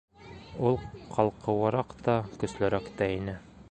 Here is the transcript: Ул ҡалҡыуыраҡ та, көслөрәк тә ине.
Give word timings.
Ул 0.69 0.79
ҡалҡыуыраҡ 1.17 1.95
та, 2.09 2.19
көслөрәк 2.45 2.93
тә 3.03 3.15
ине. 3.21 3.43